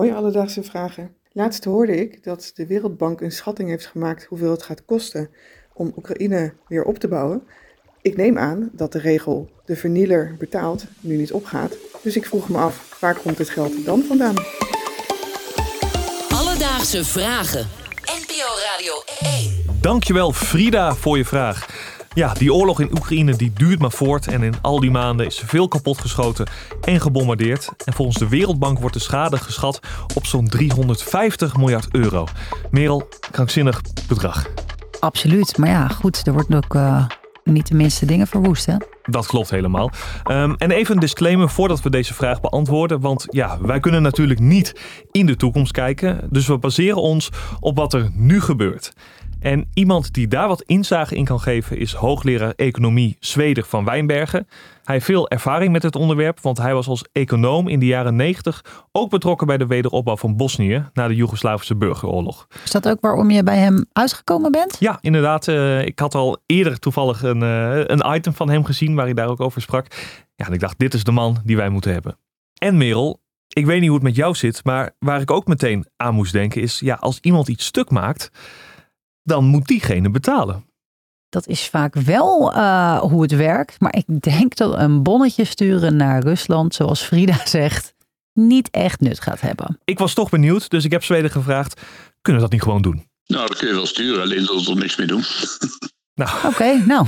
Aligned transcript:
Hoi 0.00 0.12
Alledaagse 0.12 0.62
Vragen. 0.62 1.14
Laatst 1.32 1.64
hoorde 1.64 1.96
ik 1.96 2.24
dat 2.24 2.50
de 2.54 2.66
Wereldbank 2.66 3.20
een 3.20 3.32
schatting 3.32 3.68
heeft 3.68 3.86
gemaakt 3.86 4.24
hoeveel 4.24 4.50
het 4.50 4.62
gaat 4.62 4.84
kosten 4.84 5.30
om 5.74 5.92
Oekraïne 5.96 6.52
weer 6.68 6.84
op 6.84 6.98
te 6.98 7.08
bouwen. 7.08 7.42
Ik 8.02 8.16
neem 8.16 8.38
aan 8.38 8.70
dat 8.72 8.92
de 8.92 8.98
regel 8.98 9.50
de 9.64 9.76
vernieler 9.76 10.36
betaalt 10.38 10.84
nu 11.00 11.16
niet 11.16 11.32
opgaat. 11.32 11.76
Dus 12.02 12.16
ik 12.16 12.26
vroeg 12.26 12.48
me 12.48 12.58
af, 12.58 12.98
waar 13.00 13.16
komt 13.16 13.38
het 13.38 13.48
geld 13.50 13.84
dan 13.84 14.02
vandaan? 14.02 14.34
Alledaagse 16.28 17.04
Vragen. 17.04 17.68
NPO 18.04 18.48
Radio 18.72 18.92
1. 19.18 19.80
Dankjewel 19.80 20.32
Frida 20.32 20.94
voor 20.94 21.16
je 21.16 21.24
vraag. 21.24 21.66
Ja, 22.14 22.32
die 22.34 22.54
oorlog 22.54 22.80
in 22.80 22.90
Oekraïne 22.92 23.36
die 23.36 23.52
duurt 23.54 23.78
maar 23.78 23.90
voort 23.90 24.26
en 24.26 24.42
in 24.42 24.54
al 24.60 24.80
die 24.80 24.90
maanden 24.90 25.26
is 25.26 25.42
veel 25.46 25.68
kapotgeschoten 25.68 26.46
en 26.80 27.00
gebombardeerd. 27.00 27.70
En 27.84 27.92
volgens 27.92 28.18
de 28.18 28.28
Wereldbank 28.28 28.78
wordt 28.78 28.94
de 28.94 29.00
schade 29.00 29.36
geschat 29.36 29.80
op 30.14 30.26
zo'n 30.26 30.48
350 30.48 31.56
miljard 31.56 31.88
euro. 31.94 32.26
Merel, 32.70 33.08
krankzinnig 33.30 33.80
bedrag. 34.08 34.46
Absoluut. 35.00 35.58
Maar 35.58 35.68
ja, 35.68 35.88
goed, 35.88 36.26
er 36.26 36.32
wordt 36.32 36.54
ook 36.54 36.74
uh, 36.74 37.06
niet 37.44 37.66
de 37.66 37.74
minste 37.74 38.06
dingen 38.06 38.26
verwoest, 38.26 38.66
hè? 38.66 38.76
Dat 39.02 39.26
klopt 39.26 39.50
helemaal. 39.50 39.90
Um, 40.30 40.54
en 40.54 40.70
even 40.70 40.94
een 40.94 41.00
disclaimer 41.00 41.48
voordat 41.48 41.82
we 41.82 41.90
deze 41.90 42.14
vraag 42.14 42.40
beantwoorden. 42.40 43.00
Want 43.00 43.26
ja, 43.28 43.58
wij 43.60 43.80
kunnen 43.80 44.02
natuurlijk 44.02 44.40
niet 44.40 44.80
in 45.10 45.26
de 45.26 45.36
toekomst 45.36 45.72
kijken. 45.72 46.28
Dus 46.30 46.46
we 46.46 46.58
baseren 46.58 47.02
ons 47.02 47.30
op 47.60 47.76
wat 47.76 47.92
er 47.92 48.10
nu 48.14 48.40
gebeurt. 48.40 48.92
En 49.40 49.68
iemand 49.74 50.12
die 50.12 50.28
daar 50.28 50.48
wat 50.48 50.62
inzage 50.62 51.14
in 51.14 51.24
kan 51.24 51.40
geven 51.40 51.78
is 51.78 51.92
hoogleraar 51.92 52.52
economie 52.56 53.16
Zweder 53.20 53.64
van 53.64 53.84
Wijnbergen. 53.84 54.46
Hij 54.84 54.94
heeft 54.94 55.04
veel 55.04 55.28
ervaring 55.28 55.72
met 55.72 55.82
het 55.82 55.96
onderwerp, 55.96 56.40
want 56.40 56.58
hij 56.58 56.74
was 56.74 56.86
als 56.86 57.04
econoom 57.12 57.68
in 57.68 57.78
de 57.78 57.86
jaren 57.86 58.16
90 58.16 58.86
ook 58.92 59.10
betrokken 59.10 59.46
bij 59.46 59.56
de 59.56 59.66
wederopbouw 59.66 60.16
van 60.16 60.36
Bosnië 60.36 60.88
na 60.92 61.08
de 61.08 61.14
Joegoslavische 61.14 61.76
burgeroorlog. 61.76 62.46
Is 62.64 62.70
dat 62.70 62.88
ook 62.88 63.00
waarom 63.00 63.30
je 63.30 63.42
bij 63.42 63.58
hem 63.58 63.84
uitgekomen 63.92 64.52
bent? 64.52 64.76
Ja, 64.78 64.98
inderdaad. 65.00 65.46
Uh, 65.46 65.86
ik 65.86 65.98
had 65.98 66.14
al 66.14 66.38
eerder 66.46 66.78
toevallig 66.78 67.22
een, 67.22 67.42
uh, 67.42 67.78
een 67.84 68.14
item 68.14 68.34
van 68.34 68.50
hem 68.50 68.64
gezien 68.64 68.94
waar 68.94 69.04
hij 69.04 69.14
daar 69.14 69.28
ook 69.28 69.40
over 69.40 69.62
sprak. 69.62 69.86
Ja, 70.36 70.46
en 70.46 70.52
ik 70.52 70.60
dacht, 70.60 70.78
dit 70.78 70.94
is 70.94 71.04
de 71.04 71.12
man 71.12 71.36
die 71.44 71.56
wij 71.56 71.68
moeten 71.68 71.92
hebben. 71.92 72.18
En 72.58 72.76
Merel, 72.76 73.20
ik 73.48 73.66
weet 73.66 73.80
niet 73.80 73.88
hoe 73.88 73.98
het 73.98 74.06
met 74.06 74.16
jou 74.16 74.34
zit, 74.34 74.64
maar 74.64 74.90
waar 74.98 75.20
ik 75.20 75.30
ook 75.30 75.46
meteen 75.46 75.86
aan 75.96 76.14
moest 76.14 76.32
denken 76.32 76.62
is, 76.62 76.80
ja, 76.80 76.94
als 76.94 77.18
iemand 77.20 77.48
iets 77.48 77.64
stuk 77.64 77.90
maakt 77.90 78.30
dan 79.30 79.44
moet 79.44 79.66
diegene 79.66 80.10
betalen. 80.10 80.64
Dat 81.28 81.46
is 81.46 81.68
vaak 81.68 81.94
wel 81.94 82.56
uh, 82.56 82.98
hoe 83.00 83.22
het 83.22 83.36
werkt. 83.36 83.80
Maar 83.80 83.96
ik 83.96 84.22
denk 84.22 84.56
dat 84.56 84.78
een 84.78 85.02
bonnetje 85.02 85.44
sturen 85.44 85.96
naar 85.96 86.22
Rusland, 86.22 86.74
zoals 86.74 87.02
Frida 87.02 87.46
zegt, 87.58 87.94
niet 88.32 88.70
echt 88.70 89.00
nut 89.00 89.20
gaat 89.20 89.40
hebben. 89.40 89.78
Ik 89.84 89.98
was 89.98 90.14
toch 90.14 90.30
benieuwd, 90.30 90.70
dus 90.70 90.84
ik 90.84 90.90
heb 90.90 91.04
Zweden 91.04 91.30
gevraagd: 91.30 91.80
kunnen 92.20 92.42
we 92.42 92.48
dat 92.48 92.50
niet 92.50 92.62
gewoon 92.62 92.82
doen? 92.82 93.08
Nou, 93.26 93.46
dat 93.46 93.58
kun 93.58 93.68
je 93.68 93.74
wel 93.74 93.86
sturen, 93.86 94.22
alleen 94.22 94.44
zullen 94.44 94.62
ze 94.62 94.70
er 94.70 94.76
niks 94.76 94.96
mee 94.96 95.06
doen. 95.06 95.22
Nou. 96.14 96.36
Oké, 96.36 96.46
okay, 96.46 96.82
nou, 96.86 97.06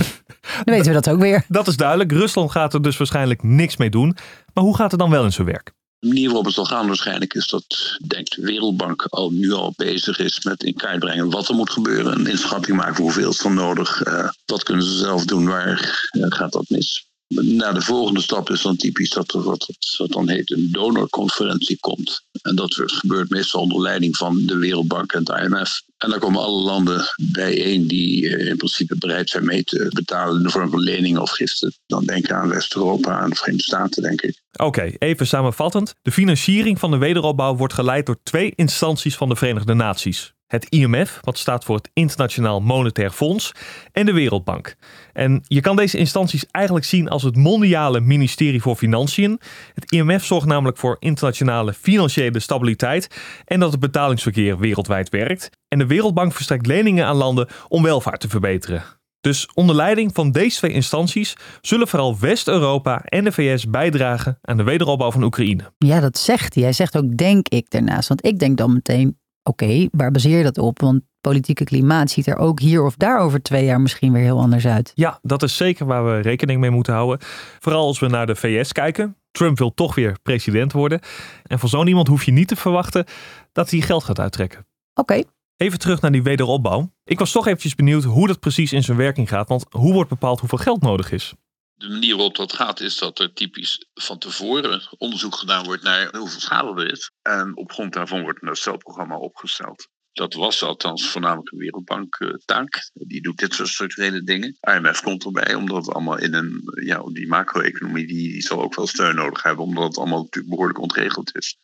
dan 0.64 0.74
weten 0.74 0.86
we 0.86 1.00
dat 1.00 1.10
ook 1.10 1.20
weer. 1.20 1.44
Dat 1.48 1.66
is 1.66 1.76
duidelijk. 1.76 2.12
Rusland 2.12 2.50
gaat 2.50 2.74
er 2.74 2.82
dus 2.82 2.96
waarschijnlijk 2.96 3.42
niks 3.42 3.76
mee 3.76 3.90
doen. 3.90 4.16
Maar 4.54 4.64
hoe 4.64 4.76
gaat 4.76 4.90
het 4.90 5.00
dan 5.00 5.10
wel 5.10 5.24
in 5.24 5.32
zijn 5.32 5.46
werk? 5.46 5.72
De 6.02 6.08
manier 6.08 6.26
waarop 6.26 6.44
het 6.44 6.54
zal 6.54 6.64
gaan 6.64 6.86
waarschijnlijk 6.86 7.34
is 7.34 7.46
dat 7.48 7.98
denk 8.06 8.30
de 8.30 8.42
Wereldbank 8.42 9.06
al 9.08 9.30
nu 9.30 9.52
al 9.52 9.72
bezig 9.76 10.18
is 10.18 10.44
met 10.44 10.62
in 10.62 10.74
kaart 10.74 10.98
brengen 10.98 11.30
wat 11.30 11.48
er 11.48 11.54
moet 11.54 11.70
gebeuren. 11.70 12.12
Een 12.12 12.26
inschatting 12.26 12.76
maken 12.76 13.02
hoeveel 13.02 13.30
is 13.30 13.44
er 13.44 13.52
nodig. 13.52 14.06
Uh, 14.06 14.28
wat 14.46 14.62
kunnen 14.62 14.84
ze 14.84 14.96
zelf 14.96 15.24
doen, 15.24 15.46
waar 15.46 16.08
uh, 16.12 16.26
gaat 16.28 16.52
dat 16.52 16.68
mis. 16.68 17.06
Na 17.34 17.72
de 17.72 17.80
volgende 17.80 18.20
stap 18.20 18.50
is 18.50 18.62
dan 18.62 18.76
typisch 18.76 19.10
dat 19.10 19.34
er 19.34 19.42
wat, 19.42 19.68
wat 19.96 20.10
dan 20.10 20.28
heet 20.28 20.50
een 20.50 20.68
donorconferentie 20.70 21.78
komt. 21.80 22.24
En 22.42 22.54
dat 22.54 22.74
gebeurt 22.74 23.30
meestal 23.30 23.60
onder 23.60 23.80
leiding 23.80 24.16
van 24.16 24.46
de 24.46 24.56
Wereldbank 24.56 25.12
en 25.12 25.22
het 25.24 25.42
IMF. 25.42 25.82
En 25.98 26.10
dan 26.10 26.18
komen 26.18 26.42
alle 26.42 26.62
landen 26.62 27.04
bijeen 27.32 27.86
die 27.86 28.36
eh, 28.36 28.48
in 28.48 28.56
principe 28.56 28.98
bereid 28.98 29.30
zijn 29.30 29.44
mee 29.44 29.64
te 29.64 29.90
betalen 29.94 30.36
in 30.36 30.42
de 30.42 30.50
vorm 30.50 30.70
van 30.70 30.80
leningen 30.80 31.22
of 31.22 31.30
giften. 31.30 31.72
Dan 31.86 32.04
denk 32.04 32.30
aan 32.30 32.48
West-Europa, 32.48 33.18
aan 33.18 33.30
de 33.30 33.36
Verenigde 33.36 33.64
Staten, 33.64 34.02
denk 34.02 34.20
ik. 34.20 34.42
Oké, 34.52 34.92
even 34.98 35.26
samenvattend. 35.26 35.94
De 36.02 36.12
financiering 36.12 36.78
van 36.78 36.90
de 36.90 36.98
wederopbouw 36.98 37.56
wordt 37.56 37.74
geleid 37.74 38.06
door 38.06 38.20
twee 38.22 38.52
instanties 38.54 39.16
van 39.16 39.28
de 39.28 39.36
Verenigde 39.36 39.74
Naties 39.74 40.32
het 40.52 40.66
IMF, 40.68 41.18
wat 41.20 41.38
staat 41.38 41.64
voor 41.64 41.76
het 41.76 41.90
Internationaal 41.92 42.60
Monetair 42.60 43.10
Fonds, 43.10 43.52
en 43.92 44.06
de 44.06 44.12
Wereldbank. 44.12 44.76
En 45.12 45.42
je 45.46 45.60
kan 45.60 45.76
deze 45.76 45.98
instanties 45.98 46.46
eigenlijk 46.50 46.86
zien 46.86 47.08
als 47.08 47.22
het 47.22 47.36
mondiale 47.36 48.00
ministerie 48.00 48.62
voor 48.62 48.76
Financiën. 48.76 49.40
Het 49.74 49.92
IMF 49.92 50.24
zorgt 50.24 50.46
namelijk 50.46 50.78
voor 50.78 50.96
internationale 50.98 51.72
financiële 51.72 52.40
stabiliteit 52.40 53.20
en 53.44 53.60
dat 53.60 53.70
het 53.70 53.80
betalingsverkeer 53.80 54.58
wereldwijd 54.58 55.08
werkt. 55.08 55.50
En 55.68 55.78
de 55.78 55.86
Wereldbank 55.86 56.32
verstrekt 56.32 56.66
leningen 56.66 57.06
aan 57.06 57.16
landen 57.16 57.48
om 57.68 57.82
welvaart 57.82 58.20
te 58.20 58.28
verbeteren. 58.28 58.84
Dus 59.20 59.48
onder 59.54 59.76
leiding 59.76 60.10
van 60.14 60.30
deze 60.32 60.56
twee 60.56 60.72
instanties 60.72 61.36
zullen 61.60 61.88
vooral 61.88 62.18
West-Europa 62.18 63.02
en 63.04 63.24
de 63.24 63.32
VS 63.32 63.70
bijdragen 63.70 64.38
aan 64.42 64.56
de 64.56 64.62
wederopbouw 64.62 65.10
van 65.10 65.22
Oekraïne. 65.22 65.72
Ja, 65.78 66.00
dat 66.00 66.18
zegt 66.18 66.54
hij. 66.54 66.62
Hij 66.62 66.72
zegt 66.72 66.96
ook 66.96 67.16
denk 67.16 67.48
ik 67.48 67.70
daarnaast. 67.70 68.08
Want 68.08 68.26
ik 68.26 68.38
denk 68.38 68.56
dan 68.56 68.72
meteen 68.72 69.20
Oké, 69.42 69.88
waar 69.92 70.10
baseer 70.10 70.38
je 70.38 70.42
dat 70.42 70.58
op? 70.58 70.80
Want 70.80 71.02
politieke 71.20 71.64
klimaat 71.64 72.10
ziet 72.10 72.26
er 72.26 72.36
ook 72.36 72.60
hier 72.60 72.84
of 72.84 72.96
daar 72.96 73.18
over 73.18 73.42
twee 73.42 73.64
jaar 73.64 73.80
misschien 73.80 74.12
weer 74.12 74.22
heel 74.22 74.40
anders 74.40 74.66
uit. 74.66 74.92
Ja, 74.94 75.18
dat 75.22 75.42
is 75.42 75.56
zeker 75.56 75.86
waar 75.86 76.04
we 76.04 76.20
rekening 76.20 76.60
mee 76.60 76.70
moeten 76.70 76.92
houden. 76.92 77.18
Vooral 77.58 77.86
als 77.86 77.98
we 77.98 78.06
naar 78.06 78.26
de 78.26 78.36
VS 78.36 78.72
kijken. 78.72 79.16
Trump 79.30 79.58
wil 79.58 79.74
toch 79.74 79.94
weer 79.94 80.16
president 80.22 80.72
worden. 80.72 81.00
En 81.42 81.58
van 81.58 81.68
zo'n 81.68 81.86
iemand 81.86 82.08
hoef 82.08 82.24
je 82.24 82.32
niet 82.32 82.48
te 82.48 82.56
verwachten 82.56 83.04
dat 83.52 83.70
hij 83.70 83.80
geld 83.80 84.04
gaat 84.04 84.20
uittrekken. 84.20 84.66
Oké. 84.94 85.22
Even 85.56 85.78
terug 85.78 86.00
naar 86.00 86.12
die 86.12 86.22
wederopbouw. 86.22 86.92
Ik 87.04 87.18
was 87.18 87.32
toch 87.32 87.46
eventjes 87.46 87.74
benieuwd 87.74 88.04
hoe 88.04 88.26
dat 88.26 88.40
precies 88.40 88.72
in 88.72 88.82
zijn 88.82 88.96
werking 88.96 89.28
gaat. 89.28 89.48
Want 89.48 89.66
hoe 89.70 89.92
wordt 89.92 90.10
bepaald 90.10 90.40
hoeveel 90.40 90.58
geld 90.58 90.82
nodig 90.82 91.12
is? 91.12 91.34
De 91.74 91.88
manier 91.88 92.14
waarop 92.14 92.36
dat 92.36 92.52
gaat 92.52 92.80
is 92.80 92.98
dat 92.98 93.18
er 93.18 93.32
typisch 93.32 93.86
van 93.94 94.18
tevoren 94.18 94.82
onderzoek 94.98 95.34
gedaan 95.34 95.64
wordt 95.64 95.82
naar 95.82 96.16
hoeveel 96.16 96.40
schade 96.40 96.82
er 96.82 96.92
is. 96.92 97.10
En 97.22 97.56
op 97.56 97.72
grond 97.72 97.92
daarvan 97.92 98.22
wordt 98.22 98.42
een 98.42 98.48
herstelprogramma 98.48 99.16
opgesteld. 99.16 99.88
Dat 100.12 100.34
was 100.34 100.62
althans 100.62 101.08
voornamelijk 101.08 101.52
een 101.52 101.58
Wereldbank 101.58 102.20
uh, 102.20 102.34
taak. 102.44 102.90
Die 102.92 103.22
doet 103.22 103.38
dit 103.38 103.54
soort 103.54 103.68
structurele 103.68 104.22
dingen. 104.22 104.56
IMF 104.60 105.02
komt 105.02 105.24
erbij, 105.24 105.54
omdat 105.54 105.86
het 105.86 105.94
allemaal 105.94 106.18
in 106.18 106.34
een, 106.34 106.62
ja, 106.84 107.02
die 107.12 107.28
macro-economie, 107.28 108.06
die, 108.06 108.32
die, 108.32 108.42
zal 108.42 108.62
ook 108.62 108.74
wel 108.74 108.86
steun 108.86 109.14
nodig 109.14 109.42
hebben, 109.42 109.64
omdat 109.64 109.84
het 109.84 109.98
allemaal 109.98 110.22
natuurlijk 110.22 110.54
behoorlijk 110.54 110.78
ontregeld 110.78 111.36
is. 111.36 111.56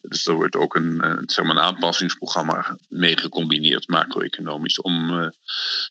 Dus 0.00 0.26
er 0.26 0.34
wordt 0.34 0.56
ook 0.56 0.74
een, 0.74 0.94
uh, 1.04 1.18
zeg 1.26 1.44
maar 1.44 1.56
een 1.56 1.62
aanpassingsprogramma 1.62 2.78
mee 2.88 3.16
gecombineerd, 3.16 3.88
macro-economisch, 3.88 4.80
om 4.80 5.10
uh, 5.10 5.28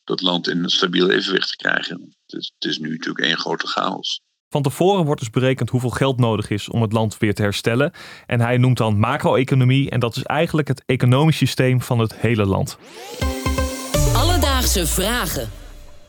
dat 0.04 0.22
land 0.22 0.48
in 0.48 0.64
een 0.64 0.70
stabiel 0.70 1.10
evenwicht 1.10 1.50
te 1.50 1.56
krijgen. 1.56 2.16
Het 2.26 2.54
is 2.60 2.78
nu 2.78 2.90
natuurlijk 2.90 3.26
één 3.26 3.38
grote 3.38 3.68
chaos. 3.68 4.22
Van 4.50 4.62
tevoren 4.62 5.06
wordt 5.06 5.20
dus 5.20 5.30
berekend 5.30 5.70
hoeveel 5.70 5.90
geld 5.90 6.20
nodig 6.20 6.50
is 6.50 6.70
om 6.70 6.82
het 6.82 6.92
land 6.92 7.18
weer 7.18 7.34
te 7.34 7.42
herstellen. 7.42 7.92
En 8.26 8.42
hij 8.42 8.58
noemt 8.58 8.78
dan 8.78 9.00
macro-economie 9.00 9.90
en 9.90 10.00
dat 10.00 10.16
is 10.16 10.24
eigenlijk 10.24 10.68
het 10.68 10.84
economisch 10.86 11.38
systeem 11.38 11.82
van 11.82 12.00
het 12.00 12.16
hele 12.16 12.46
land. 12.46 12.78
Alledaagse 14.16 14.88
vragen. 14.88 15.50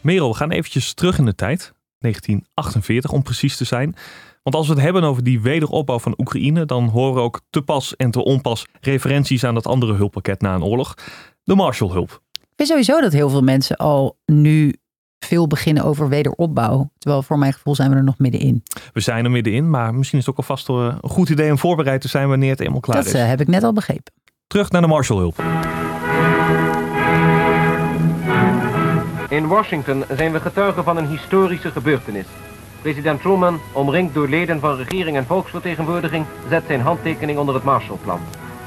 Merel, 0.01 0.31
we 0.31 0.37
gaan 0.37 0.51
eventjes 0.51 0.93
terug 0.93 1.19
in 1.19 1.25
de 1.25 1.34
tijd. 1.34 1.73
1948 1.99 3.12
om 3.12 3.23
precies 3.23 3.56
te 3.56 3.65
zijn. 3.65 3.95
Want 4.43 4.57
als 4.57 4.67
we 4.67 4.72
het 4.72 4.83
hebben 4.83 5.03
over 5.03 5.25
die 5.25 5.41
wederopbouw 5.41 5.99
van 5.99 6.15
Oekraïne, 6.19 6.65
dan 6.65 6.89
horen 6.89 7.22
ook 7.22 7.41
te 7.51 7.62
pas 7.62 7.97
en 7.97 8.11
te 8.11 8.25
onpas 8.25 8.67
referenties 8.81 9.45
aan 9.45 9.55
dat 9.55 9.67
andere 9.67 9.95
hulppakket 9.95 10.41
na 10.41 10.55
een 10.55 10.65
oorlog, 10.65 10.95
de 11.43 11.55
Marshallhulp. 11.55 12.22
Ik 12.33 12.57
vind 12.57 12.69
sowieso 12.69 13.01
dat 13.01 13.12
heel 13.12 13.28
veel 13.28 13.43
mensen 13.43 13.77
al 13.77 14.19
nu 14.27 14.75
veel 15.27 15.47
beginnen 15.47 15.85
over 15.85 16.09
wederopbouw. 16.09 16.91
Terwijl 16.99 17.23
voor 17.23 17.39
mijn 17.39 17.53
gevoel 17.53 17.75
zijn 17.75 17.91
we 17.91 17.97
er 17.97 18.05
nog 18.05 18.19
middenin. 18.19 18.63
We 18.93 19.01
zijn 19.01 19.25
er 19.25 19.31
middenin, 19.31 19.71
maar 19.71 19.95
misschien 19.95 20.19
is 20.19 20.27
het 20.27 20.35
ook 20.35 20.49
alvast 20.49 20.69
een 20.69 20.99
goed 21.03 21.29
idee 21.29 21.51
om 21.51 21.59
voorbereid 21.59 22.01
te 22.01 22.09
zijn 22.09 22.29
wanneer 22.29 22.51
het 22.51 22.61
eenmaal 22.61 22.81
klaar 22.81 22.99
is. 22.99 23.13
Dat 23.13 23.15
uh, 23.15 23.29
heb 23.29 23.41
ik 23.41 23.49
net 23.49 23.63
al 23.63 23.73
begrepen. 23.73 24.13
Terug 24.47 24.71
naar 24.71 24.81
de 24.81 24.87
Marshallhulp. 24.87 25.43
In 29.28 29.47
Washington 29.47 30.05
zijn 30.17 30.33
we 30.33 30.41
getuigen 30.41 30.84
van 30.84 30.97
een 30.97 31.09
historische 31.09 31.71
gebeurtenis. 31.71 32.27
President 32.83 33.21
Truman, 33.21 33.61
omringd 33.73 34.15
door 34.15 34.28
leden 34.28 34.61
van 34.61 34.77
regering 34.77 35.16
en 35.16 35.27
volksvertegenwoordiging, 35.27 36.25
zet 36.49 36.63
zijn 36.66 36.81
handtekening 36.81 37.39
onder 37.39 37.55
het 37.55 37.65
Marshallplan. 37.65 38.21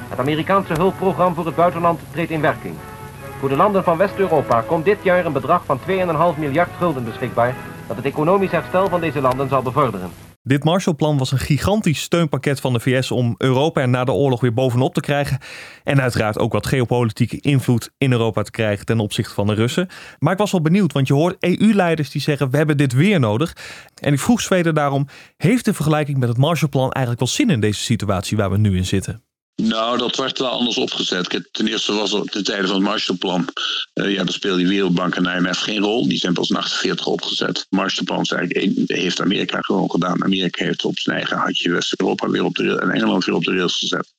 Het 0.10 0.20
Amerikaanse 0.20 0.74
hulpprogramma 0.74 1.36
voor 1.36 1.46
het 1.46 1.56
buitenland 1.56 2.00
treedt 2.12 2.32
in 2.32 2.42
werking. 2.42 2.76
Voor 3.44 3.52
de 3.52 3.58
landen 3.58 3.84
van 3.84 3.98
West-Europa 3.98 4.62
komt 4.62 4.86
dit 4.86 4.98
jaar 5.02 5.26
een 5.26 5.34
bedrag 5.34 5.66
van 5.66 5.80
2,5 5.80 6.40
miljard 6.40 6.70
gulden 6.78 7.04
beschikbaar 7.04 7.56
dat 7.88 7.96
het 7.96 8.06
economisch 8.06 8.52
herstel 8.52 8.90
van 8.90 9.02
deze 9.02 9.22
landen 9.22 9.50
zal 9.50 9.62
bevorderen. 9.62 10.10
Dit 10.44 10.64
Marshallplan 10.64 11.18
was 11.18 11.32
een 11.32 11.38
gigantisch 11.38 12.02
steunpakket 12.02 12.60
van 12.60 12.74
de 12.74 12.80
VS 12.80 13.12
om 13.12 13.36
Europa 13.38 13.82
er 13.82 13.90
na 13.90 14.04
de 14.04 14.12
oorlog 14.12 14.42
weer 14.42 14.54
bovenop 14.54 14.94
te 14.94 15.00
krijgen. 15.00 15.38
En 15.84 16.02
uiteraard 16.02 16.40
ook 16.40 16.54
wat 16.54 16.68
geopolitieke 16.68 17.40
invloed 17.40 17.92
in 17.98 18.12
Europa 18.12 18.42
te 18.42 18.52
krijgen 18.52 18.86
ten 18.86 19.00
opzichte 19.00 19.34
van 19.34 19.48
de 19.48 19.54
Russen. 19.54 19.88
Maar 20.20 20.34
ik 20.34 20.40
was 20.40 20.52
wel 20.52 20.62
benieuwd, 20.62 20.94
want 20.94 21.08
je 21.08 21.14
hoort 21.14 21.36
EU-leiders 21.40 22.10
die 22.10 22.22
zeggen 22.22 22.50
we 22.50 22.58
hebben 22.58 22.78
dit 22.78 22.94
weer 22.94 23.20
nodig. 23.20 23.56
En 24.02 24.14
ik 24.14 24.20
vroeg 24.20 24.42
Zweden 24.42 24.76
daarom, 24.76 25.08
heeft 25.38 25.66
de 25.66 25.74
vergelijking 25.74 26.18
met 26.18 26.30
het 26.30 26.38
Marshallplan 26.38 26.92
eigenlijk 26.92 27.20
wel 27.20 27.34
zin 27.34 27.50
in 27.50 27.60
deze 27.60 27.80
situatie 27.80 28.38
waar 28.38 28.52
we 28.52 28.58
nu 28.58 28.78
in 28.78 28.86
zitten? 28.86 29.24
Nou, 29.56 29.98
dat 29.98 30.16
werd 30.16 30.40
wel 30.40 30.50
anders 30.50 30.78
opgezet. 30.78 31.28
Kijk, 31.28 31.48
ten 31.52 31.68
eerste 31.68 31.94
was 31.94 32.14
er 32.14 32.26
ten 32.26 32.44
tijde 32.44 32.68
van 32.68 32.76
het 32.76 32.86
Marshallplan. 32.86 33.48
Uh, 33.94 34.12
ja, 34.12 34.24
daar 34.24 34.34
speelde 34.34 34.58
die 34.58 34.68
Wereldbank 34.68 35.16
en 35.16 35.26
IMF 35.26 35.60
geen 35.60 35.82
rol. 35.82 36.08
Die 36.08 36.18
zijn 36.18 36.34
pas 36.34 36.50
in 36.50 36.56
48 36.56 37.06
opgezet. 37.06 37.48
Het 37.48 37.68
Marshallplan 37.70 38.22
is 38.22 38.32
eigenlijk, 38.32 38.92
heeft 38.92 39.22
Amerika 39.22 39.60
gewoon 39.62 39.92
gedaan. 39.92 40.24
Amerika 40.24 40.66
heeft 40.66 40.86
op 40.86 40.98
zijn 40.98 41.16
eigen 41.16 41.38
hartje 41.38 41.72
West-Europa 41.72 42.30
weer 42.30 42.44
op 42.44 42.56
de 42.56 42.80
en 42.80 42.90
Engeland 42.90 43.26
weer 43.26 43.36
op 43.36 43.44
de 43.44 43.56
rails 43.56 43.78
gezet. 43.78 44.14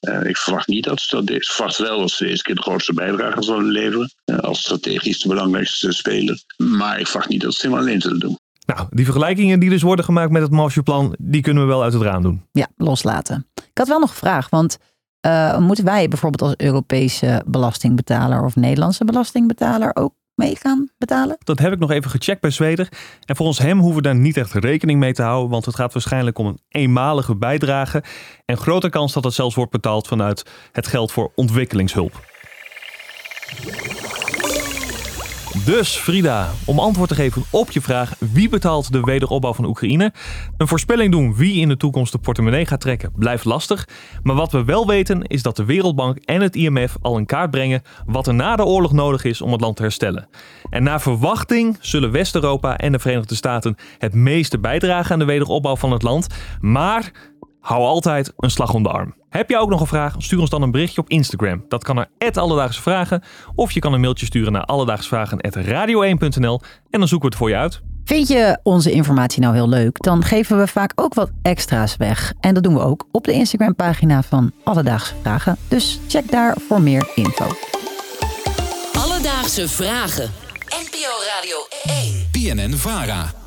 Uh, 0.00 0.24
ik 0.24 0.36
verwacht 0.36 0.68
niet 0.68 0.84
dat 0.84 1.00
ze 1.00 1.16
dat 1.16 1.26
deed. 1.26 1.36
Ik 1.36 1.44
verwacht 1.44 1.78
wel 1.78 2.00
dat 2.00 2.10
ze 2.10 2.24
deze 2.24 2.42
keer 2.42 2.54
de 2.54 2.62
grootste 2.62 2.92
bijdrage 2.92 3.42
zullen 3.42 3.70
leveren. 3.70 4.12
Uh, 4.24 4.38
als 4.38 4.60
strategisch 4.60 5.20
de 5.20 5.28
belangrijkste 5.28 5.92
speler. 5.92 6.42
Maar 6.56 7.00
ik 7.00 7.06
verwacht 7.06 7.28
niet 7.28 7.40
dat 7.40 7.54
ze 7.54 7.56
het 7.56 7.66
helemaal 7.66 7.84
alleen 7.84 8.00
zullen 8.00 8.20
doen. 8.20 8.38
Nou, 8.74 8.86
die 8.90 9.04
vergelijkingen 9.04 9.60
die 9.60 9.70
dus 9.70 9.82
worden 9.82 10.04
gemaakt 10.04 10.30
met 10.30 10.42
het 10.42 10.50
Marshallplan, 10.50 11.14
die 11.18 11.40
kunnen 11.40 11.62
we 11.62 11.68
wel 11.68 11.82
uit 11.82 11.92
het 11.92 12.02
raam 12.02 12.22
doen. 12.22 12.42
Ja, 12.52 12.66
loslaten. 12.76 13.46
Ik 13.78 13.84
had 13.84 13.92
wel 13.92 14.02
nog 14.02 14.10
een 14.10 14.28
vraag, 14.28 14.48
want 14.48 14.78
uh, 15.26 15.58
moeten 15.58 15.84
wij 15.84 16.08
bijvoorbeeld 16.08 16.42
als 16.42 16.66
Europese 16.66 17.42
belastingbetaler 17.46 18.44
of 18.44 18.56
Nederlandse 18.56 19.04
belastingbetaler 19.04 19.90
ook 19.96 20.14
mee 20.34 20.56
gaan 20.56 20.88
betalen? 20.96 21.36
Dat 21.38 21.58
heb 21.58 21.72
ik 21.72 21.78
nog 21.78 21.90
even 21.90 22.10
gecheckt 22.10 22.40
bij 22.40 22.50
Zweder. 22.50 22.88
En 23.24 23.36
volgens 23.36 23.58
hem 23.58 23.78
hoeven 23.78 23.96
we 23.96 24.02
daar 24.02 24.14
niet 24.14 24.36
echt 24.36 24.52
rekening 24.52 24.98
mee 24.98 25.12
te 25.12 25.22
houden, 25.22 25.50
want 25.50 25.64
het 25.64 25.74
gaat 25.74 25.92
waarschijnlijk 25.92 26.38
om 26.38 26.46
een 26.46 26.60
eenmalige 26.68 27.36
bijdrage. 27.36 28.02
En 28.44 28.56
grote 28.56 28.88
kans 28.88 29.12
dat 29.12 29.24
het 29.24 29.34
zelfs 29.34 29.54
wordt 29.54 29.70
betaald 29.72 30.06
vanuit 30.08 30.42
het 30.72 30.86
geld 30.86 31.12
voor 31.12 31.32
ontwikkelingshulp. 31.34 32.20
Dus 35.64 35.96
Frida, 35.96 36.50
om 36.64 36.78
antwoord 36.78 37.08
te 37.08 37.14
geven 37.14 37.42
op 37.50 37.70
je 37.70 37.80
vraag 37.80 38.14
wie 38.18 38.48
betaalt 38.48 38.92
de 38.92 39.00
wederopbouw 39.00 39.54
van 39.54 39.64
Oekraïne? 39.64 40.12
Een 40.56 40.68
voorspelling 40.68 41.12
doen 41.12 41.34
wie 41.34 41.60
in 41.60 41.68
de 41.68 41.76
toekomst 41.76 42.12
de 42.12 42.18
portemonnee 42.18 42.66
gaat 42.66 42.80
trekken 42.80 43.12
blijft 43.16 43.44
lastig. 43.44 43.88
Maar 44.22 44.34
wat 44.34 44.52
we 44.52 44.64
wel 44.64 44.86
weten 44.86 45.22
is 45.22 45.42
dat 45.42 45.56
de 45.56 45.64
Wereldbank 45.64 46.18
en 46.18 46.40
het 46.40 46.56
IMF 46.56 46.96
al 47.00 47.18
in 47.18 47.26
kaart 47.26 47.50
brengen 47.50 47.82
wat 48.06 48.26
er 48.26 48.34
na 48.34 48.56
de 48.56 48.64
oorlog 48.64 48.92
nodig 48.92 49.24
is 49.24 49.40
om 49.40 49.52
het 49.52 49.60
land 49.60 49.76
te 49.76 49.82
herstellen. 49.82 50.28
En 50.70 50.82
naar 50.82 51.00
verwachting 51.00 51.76
zullen 51.80 52.10
West-Europa 52.10 52.76
en 52.76 52.92
de 52.92 52.98
Verenigde 52.98 53.34
Staten 53.34 53.76
het 53.98 54.14
meeste 54.14 54.58
bijdragen 54.58 55.12
aan 55.12 55.18
de 55.18 55.24
wederopbouw 55.24 55.76
van 55.76 55.92
het 55.92 56.02
land. 56.02 56.26
Maar 56.60 57.12
hou 57.60 57.82
altijd 57.82 58.32
een 58.36 58.50
slag 58.50 58.74
om 58.74 58.82
de 58.82 58.88
arm. 58.88 59.17
Heb 59.28 59.48
je 59.48 59.58
ook 59.58 59.70
nog 59.70 59.80
een 59.80 59.86
vraag? 59.86 60.14
Stuur 60.18 60.40
ons 60.40 60.50
dan 60.50 60.62
een 60.62 60.70
berichtje 60.70 61.00
op 61.00 61.08
Instagram. 61.08 61.64
Dat 61.68 61.84
kan 61.84 61.94
naar 61.94 62.08
Alledaagse 62.32 62.82
Vragen. 62.82 63.22
Of 63.54 63.72
je 63.72 63.80
kan 63.80 63.92
een 63.92 64.00
mailtje 64.00 64.26
sturen 64.26 64.52
naar 64.52 64.64
alledaagsvragen.radio1.nl 64.64 66.60
en 66.90 66.98
dan 66.98 67.08
zoeken 67.08 67.28
we 67.28 67.34
het 67.34 67.36
voor 67.36 67.48
je 67.48 67.56
uit. 67.56 67.80
Vind 68.04 68.28
je 68.28 68.58
onze 68.62 68.92
informatie 68.92 69.42
nou 69.42 69.54
heel 69.54 69.68
leuk? 69.68 70.02
Dan 70.02 70.22
geven 70.22 70.58
we 70.58 70.66
vaak 70.66 70.92
ook 70.94 71.14
wat 71.14 71.30
extra's 71.42 71.96
weg. 71.96 72.32
En 72.40 72.54
dat 72.54 72.62
doen 72.62 72.74
we 72.74 72.80
ook 72.80 73.06
op 73.12 73.24
de 73.24 73.32
Instagram 73.32 73.74
pagina 73.74 74.22
van 74.22 74.52
Alledaagse 74.64 75.14
Vragen. 75.22 75.56
Dus 75.68 76.00
check 76.08 76.30
daar 76.30 76.56
voor 76.68 76.80
meer 76.80 77.10
info. 77.14 77.46
Alledaagse 78.92 79.68
Vragen. 79.68 80.30
NPO 80.64 81.12
Radio 81.36 81.56
1. 82.02 82.28
PNN 82.32 82.76
Vara. 82.76 83.37